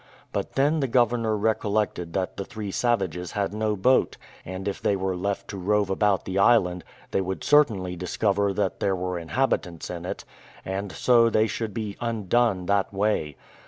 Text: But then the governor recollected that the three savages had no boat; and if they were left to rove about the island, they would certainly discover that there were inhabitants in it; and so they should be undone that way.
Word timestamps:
But 0.33 0.53
then 0.53 0.79
the 0.79 0.87
governor 0.87 1.37
recollected 1.37 2.13
that 2.13 2.35
the 2.35 2.43
three 2.43 2.71
savages 2.71 3.33
had 3.33 3.53
no 3.53 3.75
boat; 3.75 4.17
and 4.43 4.67
if 4.67 4.81
they 4.81 4.95
were 4.95 5.15
left 5.15 5.47
to 5.49 5.57
rove 5.57 5.91
about 5.91 6.25
the 6.25 6.39
island, 6.39 6.83
they 7.11 7.21
would 7.21 7.43
certainly 7.43 7.95
discover 7.95 8.51
that 8.51 8.79
there 8.79 8.95
were 8.95 9.19
inhabitants 9.19 9.91
in 9.91 10.05
it; 10.05 10.25
and 10.65 10.91
so 10.91 11.29
they 11.29 11.45
should 11.45 11.71
be 11.75 11.97
undone 12.01 12.65
that 12.65 12.91
way. 12.91 13.35